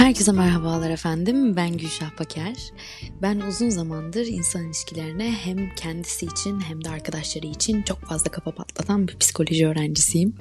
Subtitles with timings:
[0.00, 1.56] Herkese merhabalar efendim.
[1.56, 2.56] Ben Gülşah Paker.
[3.22, 8.50] Ben uzun zamandır insan ilişkilerine hem kendisi için hem de arkadaşları için çok fazla kafa
[8.50, 10.34] patlatan bir psikoloji öğrencisiyim.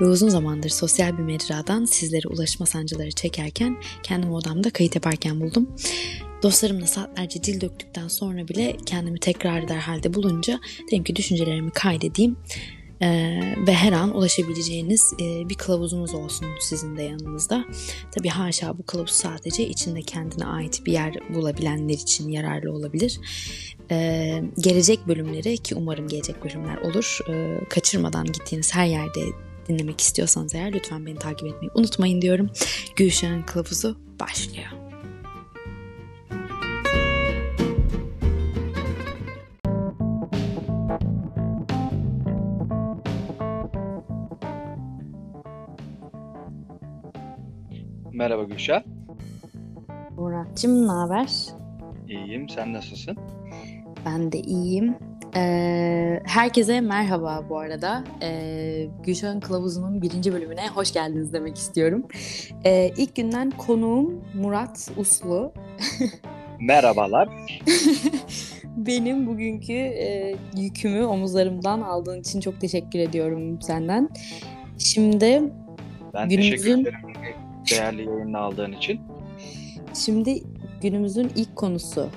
[0.00, 5.76] Ve uzun zamandır sosyal bir mecradan sizlere ulaşma sancıları çekerken kendimi odamda kayıt yaparken buldum.
[6.42, 12.36] Dostlarımla saatlerce dil döktükten sonra bile kendimi tekrar eder halde bulunca dedim ki düşüncelerimi kaydedeyim
[13.02, 17.64] ee, ve her an ulaşabileceğiniz e, bir kılavuzunuz olsun sizin de yanınızda.
[18.12, 23.20] Tabi haşa bu kılavuz sadece içinde kendine ait bir yer bulabilenler için yararlı olabilir.
[23.90, 27.18] Ee, gelecek bölümleri ki umarım gelecek bölümler olur.
[27.28, 29.20] E, kaçırmadan gittiğiniz her yerde
[29.68, 32.50] dinlemek istiyorsanız eğer lütfen beni takip etmeyi unutmayın diyorum.
[32.96, 34.89] Gülşah'ın kılavuzu başlıyor.
[48.30, 48.82] Merhaba Gülşah.
[50.16, 51.30] Murat'cığım ne haber?
[52.08, 52.48] İyiyim.
[52.48, 53.16] Sen nasılsın?
[54.06, 54.94] Ben de iyiyim.
[55.36, 58.04] Ee, herkese merhaba bu arada.
[58.22, 62.06] Ee, Gülşah'ın Kılavuzu'nun birinci bölümüne hoş geldiniz demek istiyorum.
[62.64, 65.52] Ee, ilk günden konuğum Murat Uslu.
[66.60, 67.28] Merhabalar.
[68.76, 74.08] Benim bugünkü e, yükümü omuzlarımdan aldığın için çok teşekkür ediyorum senden.
[74.78, 75.42] Şimdi
[76.14, 76.84] ben günümüzün...
[76.84, 77.09] teşekkür ederim
[77.70, 79.00] değerli yayını aldığın için.
[79.94, 80.42] Şimdi
[80.82, 82.08] günümüzün ilk konusu.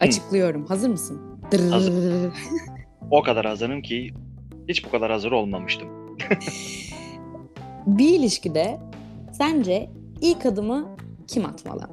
[0.00, 0.66] Açıklıyorum.
[0.66, 1.20] Hazır mısın?
[1.70, 2.32] Hazır.
[3.10, 4.14] o kadar hazırım ki
[4.68, 5.88] hiç bu kadar hazır olmamıştım.
[7.86, 8.80] bir ilişkide
[9.32, 9.90] sence
[10.20, 10.96] ilk adımı
[11.26, 11.88] kim atmalı?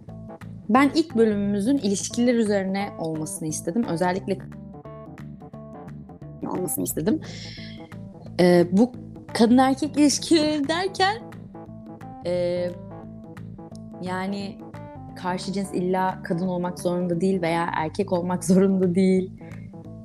[0.69, 3.83] Ben ilk bölümümüzün ilişkiler üzerine olmasını istedim.
[3.89, 4.37] Özellikle
[6.47, 7.21] olmasını istedim.
[8.39, 8.91] Ee, bu
[9.33, 11.21] kadın erkek ilişkileri derken
[12.25, 12.67] e,
[14.01, 14.57] yani
[15.15, 19.31] karşı cins illa kadın olmak zorunda değil veya erkek olmak zorunda değil.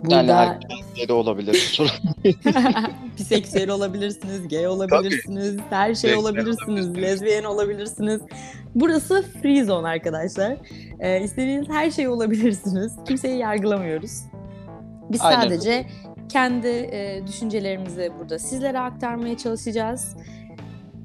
[0.05, 0.15] Burada...
[0.17, 1.81] Yani erkek de olabilir.
[3.19, 5.65] Biseksüel olabilirsiniz, gay olabilirsiniz, Tabii.
[5.71, 8.21] her şey olabilirsiniz, lezbiyen olabilirsiniz.
[8.75, 10.57] Burası free zone arkadaşlar.
[11.01, 12.97] Ee, istediğiniz her şey olabilirsiniz.
[13.09, 14.23] Kimseyi yargılamıyoruz.
[15.11, 15.41] Biz Aynen.
[15.41, 15.87] sadece
[16.29, 20.17] kendi e, düşüncelerimizi burada sizlere aktarmaya çalışacağız.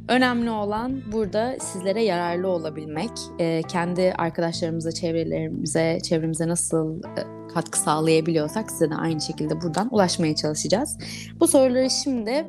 [0.07, 8.71] Önemli olan burada sizlere yararlı olabilmek, e, kendi arkadaşlarımıza, çevrelerimize, çevremize nasıl e, katkı sağlayabiliyorsak
[8.71, 10.97] size de aynı şekilde buradan ulaşmaya çalışacağız.
[11.39, 12.47] Bu soruları şimdi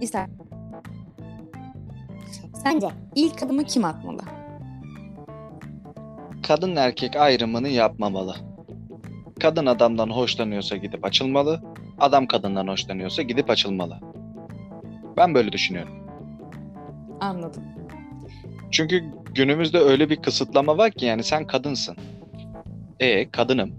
[0.00, 0.26] ister.
[2.62, 4.22] Sence ilk adımı kim atmalı?
[6.46, 8.34] Kadın erkek ayrımını yapmamalı.
[9.40, 11.62] Kadın adamdan hoşlanıyorsa gidip açılmalı,
[12.00, 14.00] adam kadından hoşlanıyorsa gidip açılmalı.
[15.16, 16.03] Ben böyle düşünüyorum.
[17.24, 17.62] Anladım.
[18.70, 19.04] Çünkü
[19.34, 21.96] günümüzde öyle bir kısıtlama var ki yani sen kadınsın.
[23.00, 23.72] E kadınım.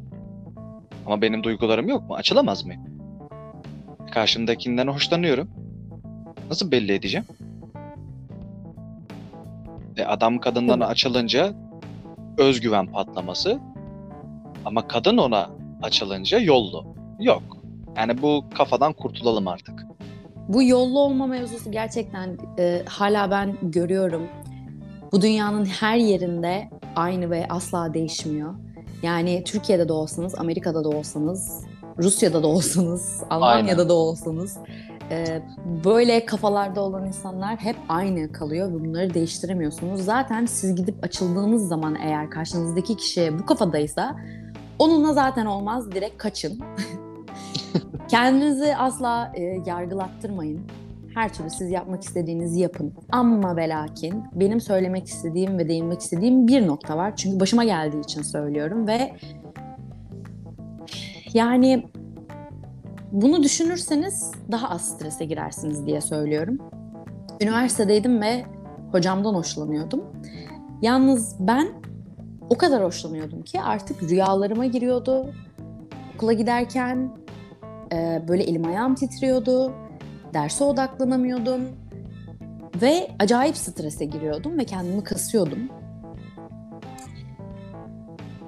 [1.05, 2.15] Ama benim duygularım yok mu?
[2.15, 2.73] Açılamaz mı?
[4.11, 5.49] Karşımdakinden hoşlanıyorum.
[6.49, 7.25] Nasıl belli edeceğim?
[9.97, 10.91] E adam kadından Tabii.
[10.91, 11.53] açılınca
[12.37, 13.59] özgüven patlaması.
[14.65, 15.49] Ama kadın ona
[15.81, 16.95] açılınca yollu.
[17.19, 17.43] Yok.
[17.97, 19.84] Yani bu kafadan kurtulalım artık.
[20.47, 24.27] Bu yollu olma mevzusu gerçekten e, hala ben görüyorum.
[25.11, 28.53] Bu dünyanın her yerinde aynı ve asla değişmiyor.
[29.03, 31.63] Yani Türkiye'de de olsanız, Amerika'da da olsanız,
[31.97, 33.89] Rusya'da da olsanız, Almanya'da Aynen.
[33.89, 34.57] da olsanız
[35.11, 35.41] e,
[35.85, 40.01] böyle kafalarda olan insanlar hep aynı kalıyor ve bunları değiştiremiyorsunuz.
[40.01, 44.15] Zaten siz gidip açıldığınız zaman eğer karşınızdaki kişi bu kafadaysa
[44.79, 46.59] onunla zaten olmaz direkt kaçın.
[48.07, 50.61] Kendinizi asla e, yargılattırmayın.
[51.15, 52.93] Her türlü siz yapmak istediğinizi yapın.
[53.11, 57.15] Ama ve lakin benim söylemek istediğim ve değinmek istediğim bir nokta var.
[57.15, 59.11] Çünkü başıma geldiği için söylüyorum ve
[61.33, 61.85] yani
[63.11, 66.57] bunu düşünürseniz daha az strese girersiniz diye söylüyorum.
[67.41, 68.45] Üniversitedeydim ve
[68.91, 70.03] hocamdan hoşlanıyordum.
[70.81, 71.67] Yalnız ben
[72.49, 75.33] o kadar hoşlanıyordum ki artık rüyalarıma giriyordu.
[76.15, 77.11] Okula giderken
[77.93, 79.73] e, böyle elim ayağım titriyordu.
[80.33, 81.61] Derse odaklanamıyordum.
[82.81, 85.59] Ve acayip strese giriyordum ve kendimi kasıyordum.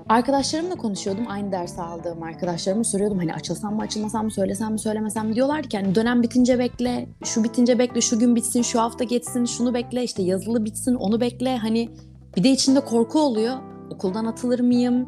[0.09, 1.25] Arkadaşlarımla konuşuyordum.
[1.29, 3.17] Aynı dersi aldığım arkadaşlarıma soruyordum.
[3.17, 7.09] Hani açılsam mı açılmasam mı söylesem mi söylemesem mi diyorlar ki hani dönem bitince bekle,
[7.25, 11.21] şu bitince bekle, şu gün bitsin, şu hafta geçsin, şunu bekle, işte yazılı bitsin, onu
[11.21, 11.57] bekle.
[11.57, 11.89] Hani
[12.37, 13.55] bir de içinde korku oluyor.
[13.91, 15.05] Okuldan atılır mıyım?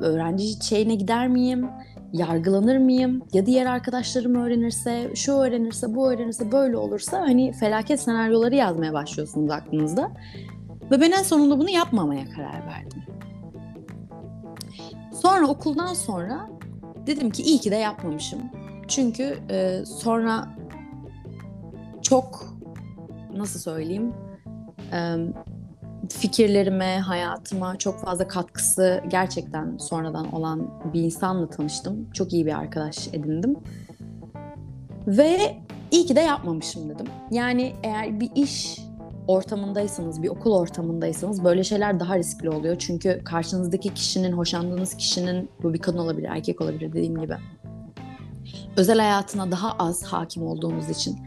[0.00, 1.68] Öğrenci şeyine gider miyim?
[2.12, 3.22] Yargılanır mıyım?
[3.32, 9.50] Ya diğer arkadaşlarım öğrenirse, şu öğrenirse, bu öğrenirse, böyle olursa hani felaket senaryoları yazmaya başlıyorsunuz
[9.50, 10.10] aklınızda.
[10.90, 13.02] Ve ben en sonunda bunu yapmamaya karar verdim.
[15.22, 16.48] Sonra okuldan sonra
[17.06, 18.40] dedim ki iyi ki de yapmamışım.
[18.88, 20.48] Çünkü e, sonra
[22.02, 22.56] çok
[23.36, 24.12] nasıl söyleyeyim
[26.08, 32.10] fikirlerime, hayatıma çok fazla katkısı gerçekten sonradan olan bir insanla tanıştım.
[32.10, 33.56] Çok iyi bir arkadaş edindim.
[35.06, 35.56] Ve
[35.90, 37.06] iyi ki de yapmamışım dedim.
[37.30, 38.78] Yani eğer bir iş
[39.26, 42.76] ortamındaysanız, bir okul ortamındaysanız böyle şeyler daha riskli oluyor.
[42.78, 47.36] Çünkü karşınızdaki kişinin, hoşlandığınız kişinin, bu bir kadın olabilir, erkek olabilir dediğim gibi.
[48.76, 51.18] Özel hayatına daha az hakim olduğunuz için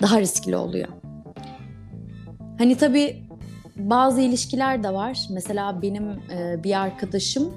[0.00, 0.88] daha riskli oluyor.
[2.58, 3.27] Hani tabii
[3.78, 5.26] bazı ilişkiler de var.
[5.30, 7.54] Mesela benim e, bir arkadaşım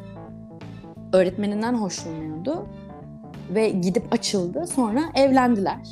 [1.13, 2.67] öğretmeninden hoşlanıyordu
[3.49, 4.67] ve gidip açıldı.
[4.67, 5.87] Sonra evlendiler.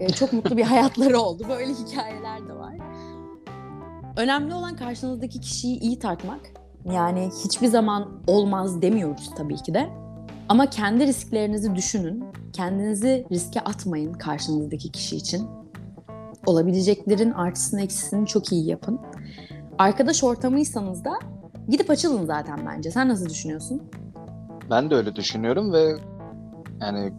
[0.00, 1.46] E, çok mutlu bir hayatları oldu.
[1.48, 2.74] Böyle hikayeler de var.
[4.16, 6.40] Önemli olan karşınızdaki kişiyi iyi tartmak.
[6.92, 9.90] Yani hiçbir zaman olmaz demiyoruz tabii ki de.
[10.48, 12.24] Ama kendi risklerinizi düşünün.
[12.52, 15.48] Kendinizi riske atmayın karşınızdaki kişi için.
[16.46, 19.00] Olabileceklerin artısını eksisini çok iyi yapın.
[19.78, 21.12] Arkadaş ortamıysanız da
[21.68, 22.90] gidip açılın zaten bence.
[22.90, 23.82] Sen nasıl düşünüyorsun?
[24.70, 25.96] Ben de öyle düşünüyorum ve
[26.80, 27.12] yani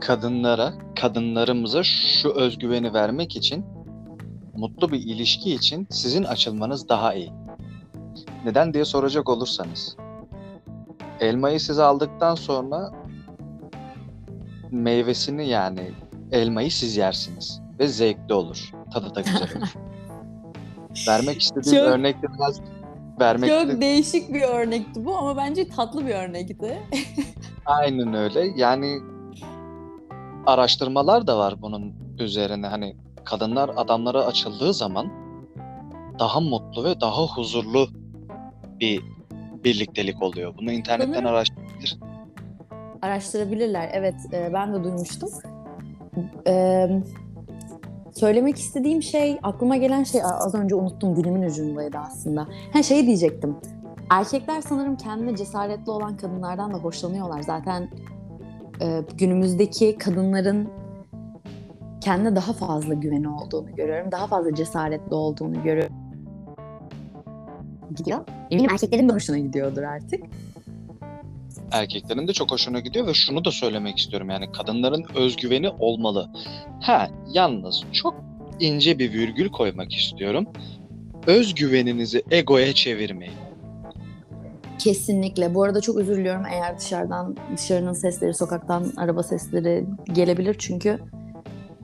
[0.00, 3.64] kadınlara, kadınlarımıza şu özgüveni vermek için
[4.54, 7.32] mutlu bir ilişki için sizin açılmanız daha iyi.
[8.44, 9.96] Neden diye soracak olursanız.
[11.20, 12.92] Elmayı size aldıktan sonra
[14.70, 15.90] meyvesini yani
[16.32, 18.70] elmayı siz yersiniz ve zevkli olur.
[18.92, 19.74] Tadı da güzel olur.
[21.08, 22.60] Vermek istediğim Çok- örnekte biraz
[23.20, 26.78] vermek Çok değişik bir örnekti bu ama bence tatlı bir örnekti.
[27.66, 28.52] Aynen öyle.
[28.56, 28.98] Yani
[30.46, 32.66] araştırmalar da var bunun üzerine.
[32.66, 35.06] Hani kadınlar adamlara açıldığı zaman
[36.18, 37.88] daha mutlu ve daha huzurlu
[38.80, 39.02] bir
[39.64, 40.54] birliktelik oluyor.
[40.58, 41.98] Bunu internetten Sanırım- araştırabilir.
[43.02, 43.90] Araştırabilirler.
[43.92, 45.28] Evet, e, ben de duymuştum.
[46.46, 46.86] E,
[48.12, 52.46] söylemek istediğim şey, aklıma gelen şey az önce unuttum dilimin ucundaydı aslında.
[52.72, 53.56] Ha şey diyecektim.
[54.10, 57.42] Erkekler sanırım kendine cesaretli olan kadınlardan da hoşlanıyorlar.
[57.42, 57.90] Zaten
[58.82, 60.68] e, günümüzdeki kadınların
[62.00, 64.12] kendine daha fazla güveni olduğunu görüyorum.
[64.12, 65.96] Daha fazla cesaretli olduğunu görüyorum.
[67.96, 68.18] Gidiyor.
[68.50, 70.24] Eminim erkeklerin de hoşuna gidiyordur artık.
[71.72, 74.30] Erkeklerin de çok hoşuna gidiyor ve şunu da söylemek istiyorum.
[74.30, 76.30] Yani kadınların özgüveni olmalı.
[76.80, 78.14] Ha, yalnız çok
[78.60, 80.46] ince bir virgül koymak istiyorum.
[81.26, 83.34] Özgüveninizi egoya çevirmeyin.
[84.78, 85.54] Kesinlikle.
[85.54, 90.56] Bu arada çok özür diliyorum eğer dışarıdan, dışarının sesleri, sokaktan araba sesleri gelebilir.
[90.58, 90.98] Çünkü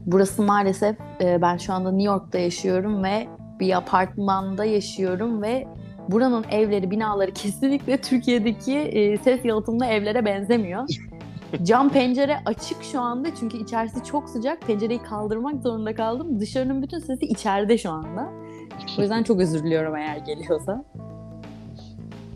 [0.06, 3.26] burası maalesef e, ben şu anda New York'ta yaşıyorum ve
[3.60, 5.66] bir apartmanda yaşıyorum ve
[6.08, 10.84] buranın evleri, binaları kesinlikle Türkiye'deki e, ses yalıtımlı evlere benzemiyor.
[11.62, 14.62] Cam pencere açık şu anda çünkü içerisi çok sıcak.
[14.62, 16.40] Pencereyi kaldırmak zorunda kaldım.
[16.40, 18.32] Dışarının bütün sesi içeride şu anda.
[18.98, 20.84] O yüzden çok özür diliyorum eğer geliyorsa.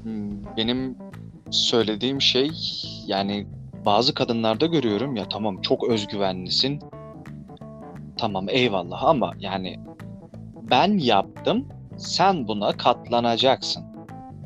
[0.03, 0.97] Hmm, Benim
[1.51, 2.51] söylediğim şey
[3.07, 3.47] yani
[3.87, 6.81] bazı kadınlarda görüyorum ya tamam çok özgüvenlisin.
[8.19, 9.77] Tamam eyvallah ama yani
[10.71, 11.69] ben yaptım
[12.01, 13.85] sen buna katlanacaksın.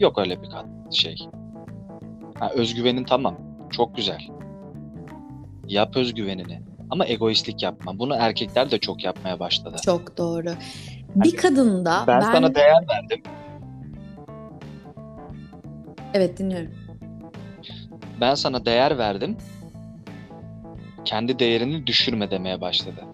[0.00, 1.16] Yok öyle bir kat şey.
[2.38, 3.36] Ha, özgüvenin tamam
[3.70, 4.20] çok güzel.
[5.66, 7.98] Yap özgüvenini ama egoistlik yapma.
[7.98, 9.76] Bunu erkekler de çok yapmaya başladı.
[9.84, 10.50] Çok doğru.
[11.14, 13.22] Bir kadında Ben, sana değer verdim.
[16.14, 16.70] Evet dinliyorum.
[18.20, 19.36] Ben sana değer verdim.
[21.04, 23.04] Kendi değerini düşürme demeye başladı.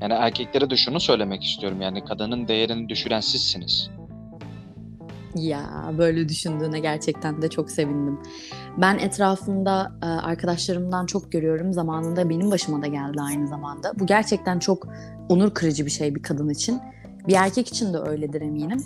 [0.00, 1.80] Yani erkeklere de şunu söylemek istiyorum.
[1.80, 3.90] Yani kadının değerini düşüren sizsiniz.
[5.34, 8.18] Ya böyle düşündüğüne gerçekten de çok sevindim.
[8.76, 11.72] Ben etrafımda e, arkadaşlarımdan çok görüyorum.
[11.72, 13.92] Zamanında benim başıma da geldi aynı zamanda.
[13.98, 14.88] Bu gerçekten çok
[15.28, 16.80] onur kırıcı bir şey bir kadın için.
[17.28, 18.84] Bir erkek için de öyledir eminim.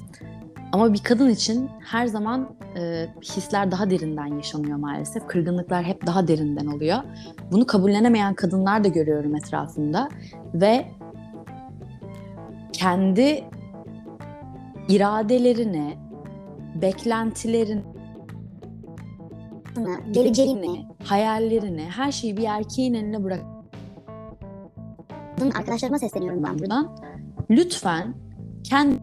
[0.73, 5.27] Ama bir kadın için her zaman e, hisler daha derinden yaşanıyor maalesef.
[5.27, 6.99] Kırgınlıklar hep daha derinden oluyor.
[7.53, 10.09] Bunu kabullenemeyen kadınlar da görüyorum etrafımda.
[10.55, 10.87] Ve
[12.85, 13.45] kendi
[14.89, 15.97] iradelerine,
[16.75, 17.83] beklentilerini,
[20.11, 23.45] geleceğini, hayallerini, her şeyi bir erkeğin eline bırak.
[25.55, 26.59] Arkadaşlarıma sesleniyorum ben burada.
[26.59, 27.07] Buradan
[27.51, 28.15] lütfen
[28.65, 29.01] kendi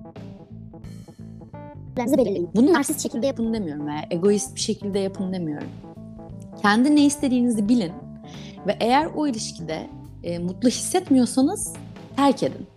[1.97, 2.49] belirleyin.
[2.55, 5.69] bunu narsist şekilde yapın demiyorum veya egoist bir şekilde yapın demiyorum.
[6.61, 7.93] Kendi ne istediğinizi bilin
[8.67, 9.89] ve eğer o ilişkide
[10.23, 11.73] e, mutlu hissetmiyorsanız
[12.15, 12.67] terk edin.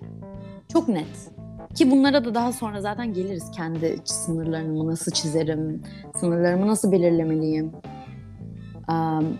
[0.75, 1.31] Çok net.
[1.75, 3.51] Ki bunlara da daha sonra zaten geliriz.
[3.51, 5.83] Kendi sınırlarımı nasıl çizerim,
[6.17, 7.73] sınırlarımı nasıl belirlemeliyim.
[8.89, 9.39] Um,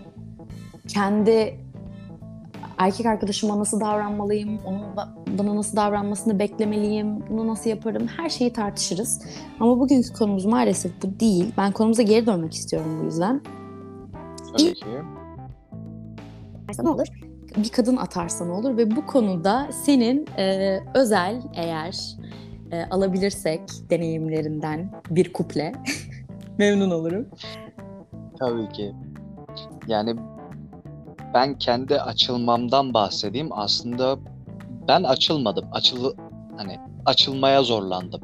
[0.87, 1.59] kendi
[2.77, 4.83] erkek arkadaşıma nasıl davranmalıyım, onun
[5.37, 9.21] bana nasıl davranmasını beklemeliyim, bunu nasıl yaparım, her şeyi tartışırız.
[9.59, 11.53] Ama bugünkü konumuz maalesef bu değil.
[11.57, 13.41] Ben konumuza geri dönmek istiyorum bu yüzden.
[14.51, 14.85] Tabii ki.
[16.83, 17.07] Ne olur?
[17.57, 18.77] Bir kadın atarsa ne olur?
[18.77, 21.97] Ve bu konuda senin e, özel eğer
[22.71, 25.71] e, alabilirsek deneyimlerinden bir kuple
[26.57, 27.27] memnun olurum.
[28.39, 28.93] Tabii ki.
[29.87, 30.15] Yani
[31.33, 33.47] ben kendi açılmamdan bahsedeyim.
[33.51, 34.17] Aslında
[34.87, 35.65] ben açılmadım.
[35.71, 36.13] Açıl
[36.57, 38.21] hani açılmaya zorlandım.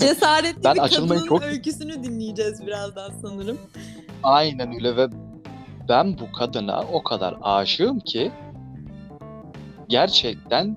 [0.00, 3.58] Cesaretli Ben bir açılmayı kadının çok- öyküsünü dinleyeceğiz birazdan sanırım.
[4.22, 5.08] Aynen öyle ve
[5.88, 8.32] ben bu kadına o kadar aşığım ki
[9.88, 10.76] gerçekten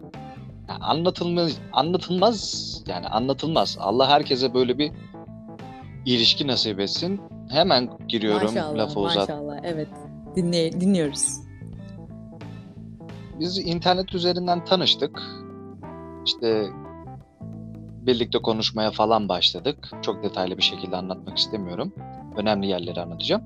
[0.81, 3.77] anlatılmaz anlatılmaz yani anlatılmaz.
[3.81, 4.91] Allah herkese böyle bir
[6.05, 7.21] ilişki nasip etsin.
[7.49, 9.29] Hemen giriyorum maşallah, lafı uzat.
[9.29, 9.59] maşallah.
[9.63, 9.87] Evet.
[10.35, 11.39] Dinley dinliyoruz.
[13.39, 15.21] Biz internet üzerinden tanıştık.
[16.25, 16.65] İşte
[18.05, 19.91] birlikte konuşmaya falan başladık.
[20.01, 21.93] Çok detaylı bir şekilde anlatmak istemiyorum.
[22.37, 23.43] Önemli yerleri anlatacağım.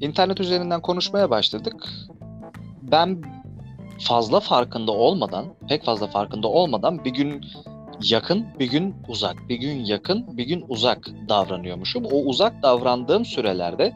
[0.00, 1.88] İnternet üzerinden konuşmaya başladık.
[2.82, 3.22] Ben
[4.00, 7.44] fazla farkında olmadan, pek fazla farkında olmadan bir gün
[8.02, 12.04] yakın, bir gün uzak, bir gün yakın, bir gün uzak davranıyormuşum.
[12.04, 13.92] O uzak davrandığım sürelerde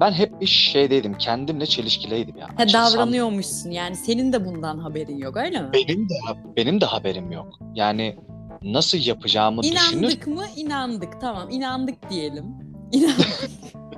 [0.00, 2.48] ben hep bir şeydeydim, kendimle çelişkileydim ya.
[2.56, 5.68] Ha, davranıyormuşsun yani senin de bundan haberin yok öyle mi?
[5.72, 6.14] benim de
[6.56, 7.58] benim de haberim yok.
[7.74, 8.16] Yani
[8.62, 10.02] nasıl yapacağımı düşünür.
[10.02, 10.44] İnandık mı?
[10.56, 11.20] İnandık.
[11.20, 12.44] Tamam inandık diyelim.
[12.92, 13.50] İnandık.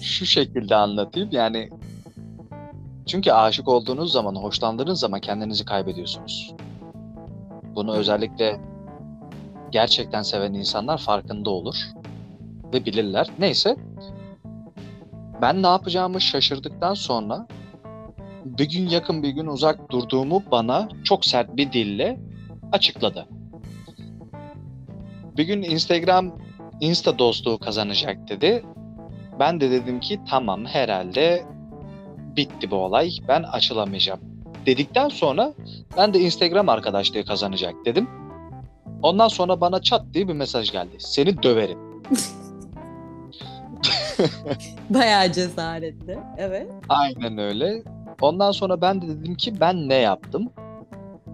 [0.00, 1.28] Şu şekilde anlatayım.
[1.32, 1.70] Yani
[3.06, 6.54] çünkü aşık olduğunuz zaman, hoşlandığınız zaman kendinizi kaybediyorsunuz.
[7.74, 8.60] Bunu özellikle
[9.70, 11.76] gerçekten seven insanlar farkında olur
[12.72, 13.28] ve bilirler.
[13.38, 13.76] Neyse.
[15.42, 17.46] Ben ne yapacağımı şaşırdıktan sonra
[18.44, 22.20] bir gün yakın bir gün uzak durduğumu bana çok sert bir dille
[22.72, 23.26] açıkladı.
[25.36, 26.38] Bir gün Instagram
[26.80, 28.64] Insta dostluğu kazanacak dedi.
[29.38, 31.44] Ben de dedim ki tamam herhalde
[32.36, 33.10] bitti bu olay.
[33.28, 34.20] Ben açılamayacağım.
[34.66, 35.54] Dedikten sonra
[35.96, 38.08] ben de Instagram arkadaşlığı kazanacak dedim.
[39.02, 40.96] Ondan sonra bana çat diye bir mesaj geldi.
[40.98, 41.78] Seni döverim.
[44.90, 46.18] Bayağı cesaretli.
[46.38, 46.70] Evet.
[46.88, 47.82] Aynen öyle.
[48.20, 50.50] Ondan sonra ben de dedim ki ben ne yaptım?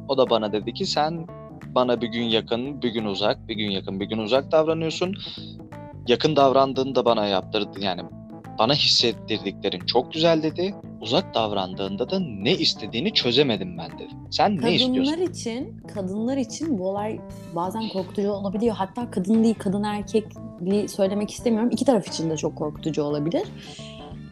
[0.09, 1.27] O da bana dedi ki sen
[1.75, 5.17] bana bir gün yakın, bir gün uzak, bir gün yakın, bir gün uzak davranıyorsun.
[6.09, 8.03] Yakın davrandığında bana yaptırdı yani
[8.59, 10.75] bana hissettirdiklerin çok güzel dedi.
[11.01, 14.13] Uzak davrandığında da ne istediğini çözemedim ben dedi.
[14.31, 15.13] Sen ne istiyorsun?
[15.13, 17.21] Kadınlar için, kadınlar için bu olay
[17.55, 18.75] bazen korkutucu olabiliyor.
[18.75, 21.71] Hatta kadın değil, kadın erkekliği söylemek istemiyorum.
[21.73, 23.43] İki taraf için de çok korkutucu olabilir.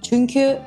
[0.02, 0.58] Çünkü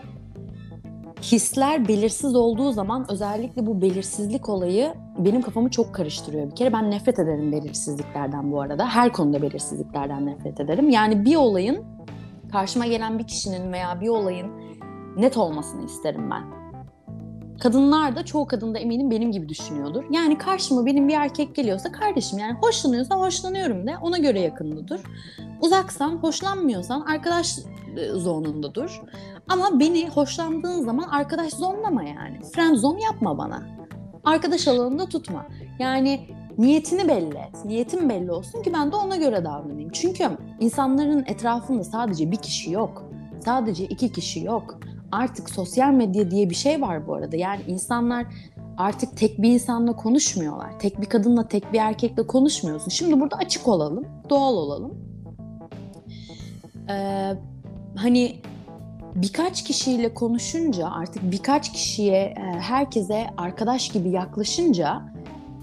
[1.31, 6.51] hisler belirsiz olduğu zaman özellikle bu belirsizlik olayı benim kafamı çok karıştırıyor.
[6.51, 8.87] Bir kere ben nefret ederim belirsizliklerden bu arada.
[8.87, 10.89] Her konuda belirsizliklerden nefret ederim.
[10.89, 11.83] Yani bir olayın
[12.51, 14.51] karşıma gelen bir kişinin veya bir olayın
[15.17, 16.64] net olmasını isterim ben.
[17.59, 20.03] Kadınlar da çoğu kadın da eminim benim gibi düşünüyordur.
[20.11, 24.99] Yani karşıma benim bir erkek geliyorsa kardeşim yani hoşlanıyorsa hoşlanıyorum de ona göre yakında.
[25.61, 27.59] Uzaksan hoşlanmıyorsan arkadaş
[27.97, 29.01] e, zonunda dur.
[29.49, 32.39] Ama beni hoşlandığın zaman arkadaş zonlama yani.
[32.55, 33.63] Friend zone yapma bana.
[34.23, 35.45] Arkadaş alanında tutma.
[35.79, 37.65] Yani niyetini belli et.
[37.65, 39.89] Niyetin belli olsun ki ben de ona göre davranayım.
[39.89, 43.03] Çünkü insanların etrafında sadece bir kişi yok.
[43.45, 44.79] Sadece iki kişi yok.
[45.15, 47.35] Artık sosyal medya diye bir şey var bu arada.
[47.35, 48.25] Yani insanlar
[48.77, 50.79] artık tek bir insanla konuşmuyorlar.
[50.79, 52.89] Tek bir kadınla, tek bir erkekle konuşmuyorsun.
[52.89, 54.93] Şimdi burada açık olalım, doğal olalım.
[56.89, 57.33] Ee,
[57.95, 58.35] hani
[59.15, 65.01] birkaç kişiyle konuşunca, artık birkaç kişiye, e, herkese arkadaş gibi yaklaşınca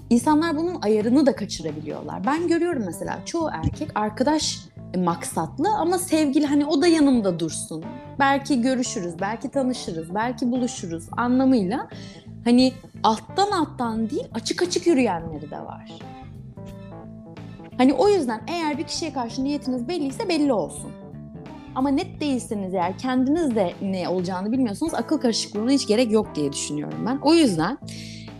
[0.09, 2.25] insanlar bunun ayarını da kaçırabiliyorlar.
[2.25, 4.59] Ben görüyorum mesela çoğu erkek arkadaş
[4.97, 7.83] maksatlı ama sevgili hani o da yanımda dursun.
[8.19, 11.89] Belki görüşürüz, belki tanışırız, belki buluşuruz anlamıyla
[12.43, 12.73] hani
[13.03, 15.91] alttan alttan değil açık açık yürüyenleri de var.
[17.77, 20.91] Hani o yüzden eğer bir kişiye karşı niyetiniz belliyse belli olsun.
[21.75, 26.53] Ama net değilseniz eğer kendiniz de ne olacağını bilmiyorsanız akıl karışıklığına hiç gerek yok diye
[26.53, 27.17] düşünüyorum ben.
[27.21, 27.77] O yüzden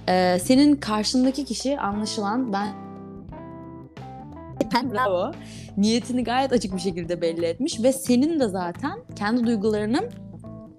[0.10, 2.83] e, senin karşındaki kişi anlaşılan ben
[4.72, 5.32] bravo
[5.78, 10.10] niyetini gayet açık bir şekilde belli etmiş ve senin de zaten kendi duygularını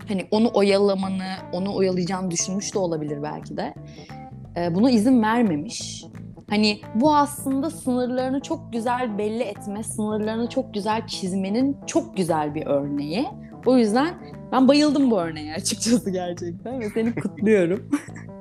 [0.09, 3.75] hani onu oyalamanı, onu oyalayacağını düşünmüş de olabilir belki de.
[4.57, 6.05] Ee, buna izin vermemiş.
[6.51, 12.67] Hani bu aslında sınırlarını çok güzel belli etme, sınırlarını çok güzel çizmenin çok güzel bir
[12.67, 13.27] örneği.
[13.67, 14.15] O yüzden
[14.53, 17.91] ben bayıldım bu örneğe açıkçası gerçekten ve seni kutluyorum.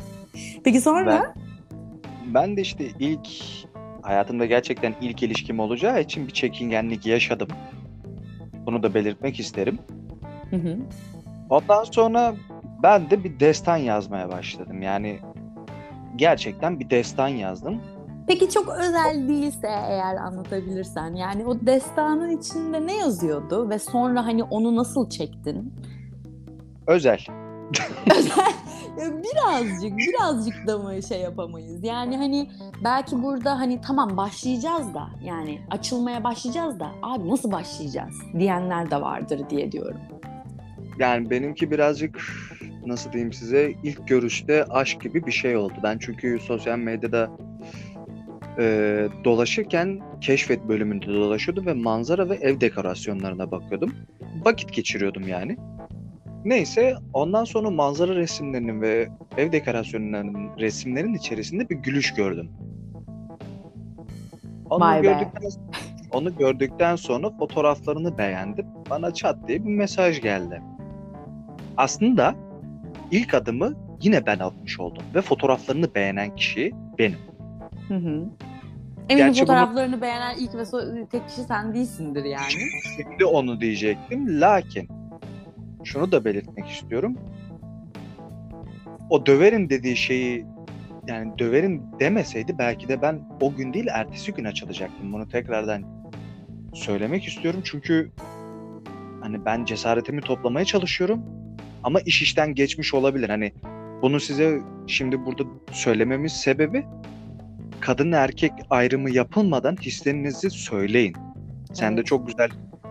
[0.63, 1.33] Peki sonra?
[1.35, 3.29] Ben, ben de işte ilk
[4.03, 7.47] hayatımda gerçekten ilk ilişkim olacağı için bir çekingenlik yaşadım.
[8.65, 9.79] Bunu da belirtmek isterim.
[10.49, 10.77] Hı hı.
[11.49, 12.35] Ondan sonra
[12.83, 14.81] ben de bir destan yazmaya başladım.
[14.81, 15.19] Yani
[16.15, 17.81] gerçekten bir destan yazdım.
[18.27, 24.43] Peki çok özel değilse eğer anlatabilirsen yani o destanın içinde ne yazıyordu ve sonra hani
[24.43, 25.73] onu nasıl çektin?
[26.87, 27.19] Özel.
[28.17, 28.53] özel
[28.97, 31.83] birazcık birazcık da mı şey yapamayız?
[31.83, 32.49] Yani hani
[32.83, 39.01] belki burada hani tamam başlayacağız da yani açılmaya başlayacağız da abi nasıl başlayacağız diyenler de
[39.01, 39.97] vardır diye diyorum.
[40.99, 42.21] Yani benimki birazcık
[42.85, 45.73] nasıl diyeyim size ilk görüşte aşk gibi bir şey oldu.
[45.83, 47.31] Ben çünkü sosyal medyada
[48.59, 53.93] e, dolaşırken keşfet bölümünde dolaşıyordum ve manzara ve ev dekorasyonlarına bakıyordum.
[54.45, 55.57] Vakit geçiriyordum yani.
[56.45, 62.51] Neyse ondan sonra manzara resimlerinin ve ev dekorasyonlarının resimlerin içerisinde bir gülüş gördüm.
[64.69, 65.07] Onu Vay be.
[65.07, 65.49] gördükten
[66.11, 68.65] onu gördükten sonra fotoğraflarını beğendim.
[68.89, 70.61] Bana çat diye bir mesaj geldi.
[71.77, 72.35] Aslında
[73.11, 77.17] ilk adımı yine ben atmış oldum ve fotoğraflarını beğenen kişi benim.
[77.87, 78.25] Hı hı.
[79.09, 82.51] Eminim Gerçi bunu- fotoğraflarını beğenen ilk ve so- tek kişi sen değilsindir yani.
[82.97, 84.41] Şimdi onu diyecektim.
[84.41, 84.89] Lakin
[85.83, 87.17] şunu da belirtmek istiyorum.
[89.09, 90.45] O döverim dediği şeyi
[91.07, 95.13] yani döverim demeseydi belki de ben o gün değil ertesi gün açılacaktım.
[95.13, 95.83] Bunu tekrardan
[96.73, 97.61] söylemek istiyorum.
[97.63, 98.11] Çünkü
[99.21, 101.21] hani ben cesaretimi toplamaya çalışıyorum
[101.83, 103.29] ama iş işten geçmiş olabilir.
[103.29, 103.53] Hani
[104.01, 106.85] bunu size şimdi burada söylememin sebebi
[107.79, 111.15] kadın erkek ayrımı yapılmadan hislerinizi söyleyin.
[111.73, 112.49] Sen de çok güzel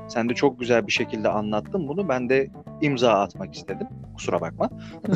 [0.09, 2.09] sen de çok güzel bir şekilde anlattın bunu.
[2.09, 2.51] Ben de
[2.83, 3.87] imza atmak istedim.
[4.17, 4.71] Kusura bakma.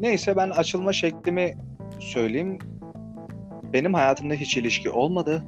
[0.00, 1.54] Neyse ben açılma şeklimi
[2.00, 2.58] söyleyeyim.
[3.72, 5.44] Benim hayatımda hiç ilişki olmadı.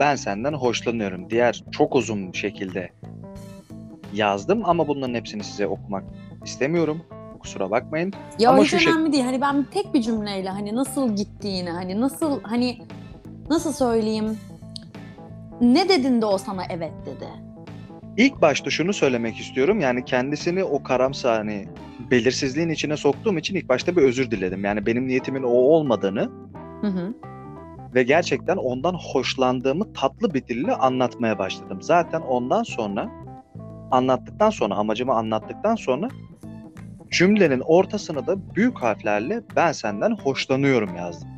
[0.00, 1.30] Ben senden hoşlanıyorum.
[1.30, 2.90] Diğer çok uzun şekilde
[4.14, 6.04] yazdım ama bunların hepsini size okumak
[6.44, 7.02] istemiyorum.
[7.40, 8.12] Kusura bakmayın.
[8.38, 9.24] Ya Ama hiç şu şey- önemli değil.
[9.24, 12.78] Hani ben tek bir cümleyle hani nasıl gittiğini, hani nasıl hani
[13.50, 14.38] nasıl söyleyeyim?
[15.60, 17.28] Ne dedin de o sana evet dedi.
[18.18, 19.80] İlk başta şunu söylemek istiyorum.
[19.80, 21.68] Yani kendisini o karamsar hani
[22.10, 24.64] belirsizliğin içine soktuğum için ilk başta bir özür diledim.
[24.64, 26.30] Yani benim niyetimin o olmadığını
[26.80, 27.14] Hı hı.
[27.94, 31.82] ve gerçekten ondan hoşlandığımı tatlı bir dille anlatmaya başladım.
[31.82, 33.10] Zaten ondan sonra
[33.90, 36.08] anlattıktan sonra amacımı anlattıktan sonra
[37.10, 41.28] cümlenin ortasına da büyük harflerle ben senden hoşlanıyorum yazdım.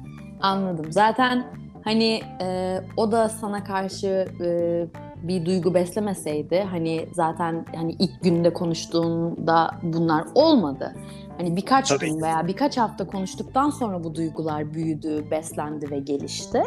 [0.41, 0.93] Anladım.
[0.93, 1.47] Zaten
[1.85, 8.53] hani e, o da sana karşı e, bir duygu beslemeseydi hani zaten hani ilk günde
[8.53, 10.95] konuştuğunda bunlar olmadı.
[11.39, 12.07] Hani birkaç Tabii.
[12.07, 16.63] gün veya birkaç hafta konuştuktan sonra bu duygular büyüdü, beslendi ve gelişti.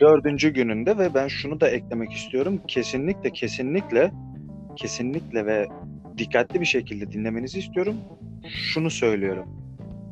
[0.00, 2.60] Dördüncü gününde ve ben şunu da eklemek istiyorum.
[2.68, 4.12] Kesinlikle kesinlikle
[4.76, 5.66] kesinlikle ve
[6.18, 7.96] dikkatli bir şekilde dinlemenizi istiyorum.
[8.48, 9.46] Şunu söylüyorum.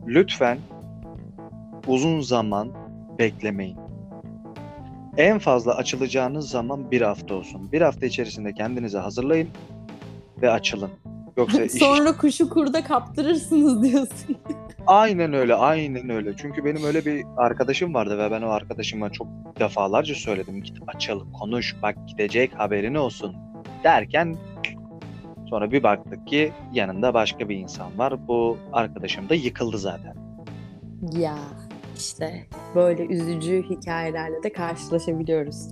[0.06, 0.58] Lütfen
[1.86, 2.72] uzun zaman
[3.18, 3.85] beklemeyin.
[5.16, 7.72] En fazla açılacağınız zaman bir hafta olsun.
[7.72, 9.48] Bir hafta içerisinde kendinizi hazırlayın
[10.42, 10.90] ve açılın.
[11.36, 14.36] Yoksa iş Sonra kuşu kurda kaptırırsınız diyorsun.
[14.86, 16.36] Aynen öyle, aynen öyle.
[16.36, 19.26] Çünkü benim öyle bir arkadaşım vardı ve ben o arkadaşıma çok
[19.58, 20.62] defalarca söyledim.
[20.62, 23.36] Git açalım, konuş, bak gidecek haberin olsun
[23.84, 24.36] derken
[25.50, 28.28] sonra bir baktık ki yanında başka bir insan var.
[28.28, 30.16] Bu arkadaşım da yıkıldı zaten.
[31.18, 31.36] Ya
[31.96, 35.68] işte böyle üzücü hikayelerle de karşılaşabiliyoruz.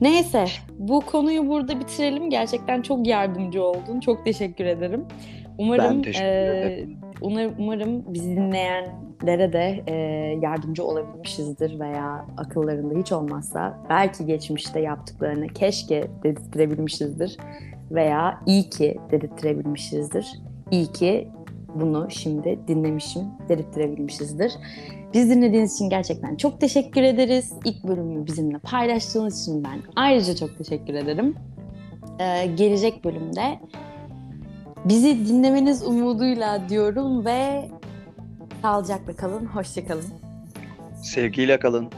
[0.00, 0.44] Neyse
[0.78, 2.30] bu konuyu burada bitirelim.
[2.30, 4.00] Gerçekten çok yardımcı oldun.
[4.00, 5.04] Çok teşekkür ederim.
[5.58, 6.96] Umarım Ben teşekkür ederim.
[7.20, 15.48] umarım, umarım bizi dinleyenlere de eee, yardımcı olabilmişizdir veya akıllarında hiç olmazsa belki geçmişte yaptıklarını
[15.48, 17.36] keşke dedirttirebilmişizdir
[17.90, 20.32] veya iyi ki dedirttirebilmişizdir.
[20.70, 21.28] İyi ki
[21.74, 24.52] bunu şimdi dinlemişim dedirttirebilmişizdir.
[25.14, 27.52] Biz dinlediğiniz için gerçekten çok teşekkür ederiz.
[27.64, 31.34] İlk bölümü bizimle paylaştığınız için ben ayrıca çok teşekkür ederim.
[32.20, 33.60] Ee, gelecek bölümde
[34.84, 37.68] bizi dinlemeniz umuduyla diyorum ve
[38.62, 40.04] sağlıcakla kalın, hoşça kalın.
[41.02, 41.90] Sevgiyle kalın.